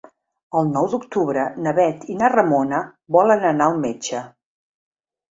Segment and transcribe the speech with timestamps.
[0.59, 2.79] El nou d'octubre na Bet i na Ramona
[3.17, 4.23] volen anar al metge.